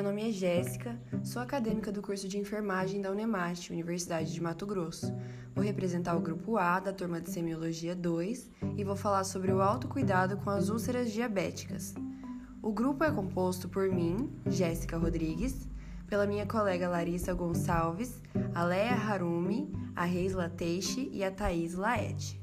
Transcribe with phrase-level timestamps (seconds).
[0.00, 4.64] Meu nome é Jéssica, sou acadêmica do curso de enfermagem da Unemate, Universidade de Mato
[4.64, 5.14] Grosso.
[5.54, 8.48] Vou representar o grupo A da turma de Semiologia 2
[8.78, 11.92] e vou falar sobre o autocuidado com as úlceras diabéticas.
[12.62, 15.68] O grupo é composto por mim, Jéssica Rodrigues,
[16.06, 18.22] pela minha colega Larissa Gonçalves,
[18.54, 22.40] a Leia Harumi, a Reis Lateixe e a Thaís Laete.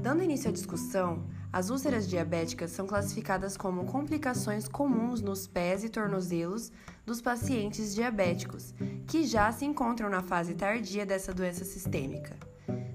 [0.00, 1.26] Dando início à discussão,
[1.56, 6.70] as úlceras diabéticas são classificadas como complicações comuns nos pés e tornozelos
[7.06, 8.74] dos pacientes diabéticos,
[9.06, 12.36] que já se encontram na fase tardia dessa doença sistêmica.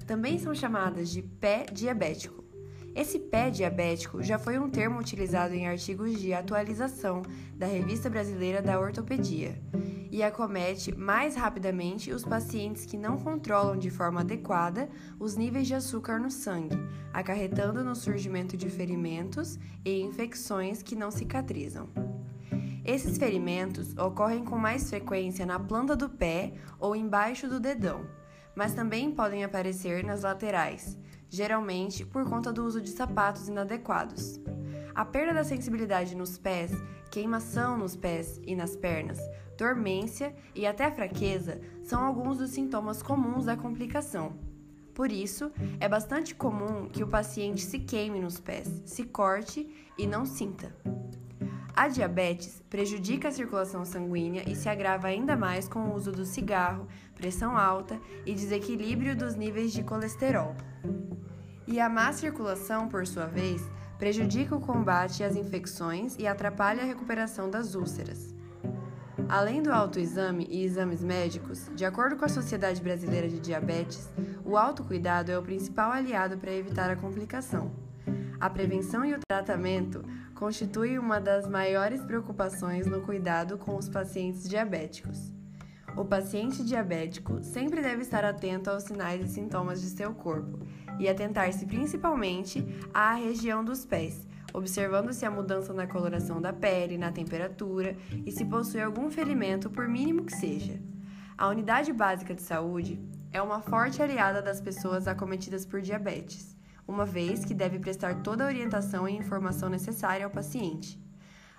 [0.05, 2.40] Também são chamadas de pé diabético.
[2.93, 7.21] Esse pé diabético já foi um termo utilizado em artigos de atualização
[7.55, 9.57] da Revista Brasileira da Ortopedia
[10.11, 15.73] e acomete mais rapidamente os pacientes que não controlam de forma adequada os níveis de
[15.73, 16.77] açúcar no sangue,
[17.13, 21.87] acarretando no surgimento de ferimentos e infecções que não cicatrizam.
[22.83, 28.05] Esses ferimentos ocorrem com mais frequência na planta do pé ou embaixo do dedão,
[28.55, 30.97] mas também podem aparecer nas laterais,
[31.29, 34.39] geralmente por conta do uso de sapatos inadequados.
[34.93, 36.71] A perda da sensibilidade nos pés,
[37.09, 39.19] queimação nos pés e nas pernas,
[39.57, 44.33] dormência e até fraqueza são alguns dos sintomas comuns da complicação.
[44.93, 50.05] Por isso, é bastante comum que o paciente se queime nos pés, se corte e
[50.05, 50.75] não sinta.
[51.75, 56.25] A diabetes prejudica a circulação sanguínea e se agrava ainda mais com o uso do
[56.25, 60.53] cigarro, pressão alta e desequilíbrio dos níveis de colesterol.
[61.65, 63.61] E a má circulação, por sua vez,
[63.97, 68.35] prejudica o combate às infecções e atrapalha a recuperação das úlceras.
[69.29, 74.09] Além do autoexame e exames médicos, de acordo com a Sociedade Brasileira de Diabetes,
[74.43, 77.71] o autocuidado é o principal aliado para evitar a complicação.
[78.41, 80.03] A prevenção e o tratamento
[80.33, 85.31] constituem uma das maiores preocupações no cuidado com os pacientes diabéticos.
[85.95, 90.57] O paciente diabético sempre deve estar atento aos sinais e sintomas de seu corpo
[90.97, 96.97] e atentar-se principalmente à região dos pés, observando se há mudança na coloração da pele,
[96.97, 100.81] na temperatura e se possui algum ferimento, por mínimo que seja.
[101.37, 102.99] A unidade básica de saúde
[103.31, 106.59] é uma forte aliada das pessoas acometidas por diabetes,
[106.91, 110.99] uma vez que deve prestar toda a orientação e informação necessária ao paciente.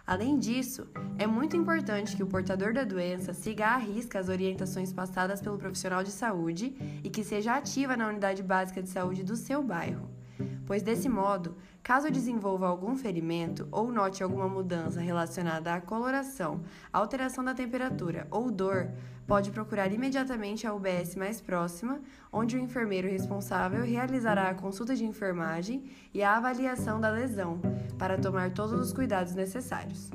[0.06, 0.86] Além disso,
[1.18, 5.58] é muito importante que o portador da doença siga à risca as orientações passadas pelo
[5.58, 10.21] profissional de saúde e que seja ativa na unidade básica de saúde do seu bairro.
[10.66, 16.62] Pois desse modo, caso desenvolva algum ferimento ou note alguma mudança relacionada à coloração,
[16.92, 18.88] alteração da temperatura ou dor,
[19.26, 22.00] pode procurar imediatamente a UBS mais próxima,
[22.32, 27.60] onde o enfermeiro responsável realizará a consulta de enfermagem e a avaliação da lesão,
[27.98, 30.10] para tomar todos os cuidados necessários.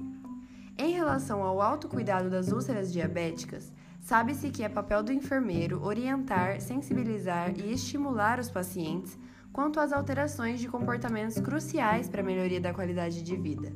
[0.77, 7.51] Em relação ao autocuidado das úlceras diabéticas, sabe-se que é papel do enfermeiro orientar, sensibilizar
[7.57, 9.17] e estimular os pacientes
[9.57, 13.73] quanto às alterações de comportamentos cruciais para a melhoria da qualidade de vida.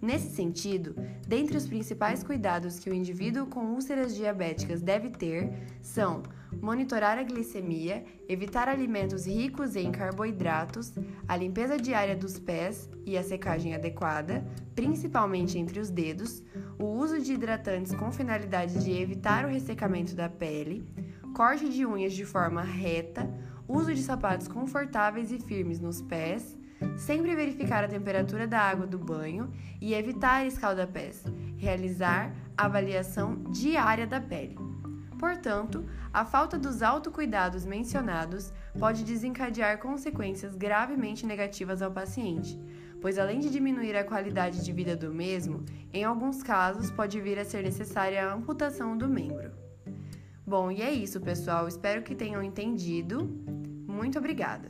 [0.00, 0.94] Nesse sentido,
[1.26, 5.52] dentre os principais cuidados que o indivíduo com úlceras diabéticas deve ter
[5.82, 6.22] são
[6.62, 10.94] monitorar a glicemia, evitar alimentos ricos em carboidratos,
[11.28, 14.42] a limpeza diária dos pés e a secagem adequada,
[14.74, 16.42] principalmente entre os dedos,
[16.78, 20.88] o uso de hidratantes com finalidade de evitar o ressecamento da pele,
[21.34, 23.28] corte de unhas de forma reta,
[23.68, 26.58] uso de sapatos confortáveis e firmes nos pés
[26.96, 31.24] Sempre verificar a temperatura da água do banho e evitar escaldapés.
[31.56, 34.56] Realizar avaliação diária da pele.
[35.18, 42.56] Portanto, a falta dos autocuidados mencionados pode desencadear consequências gravemente negativas ao paciente,
[43.00, 47.36] pois além de diminuir a qualidade de vida do mesmo, em alguns casos pode vir
[47.36, 49.50] a ser necessária a amputação do membro.
[50.46, 51.66] Bom, e é isso, pessoal.
[51.66, 53.57] Espero que tenham entendido.
[53.98, 54.68] Muito obrigada!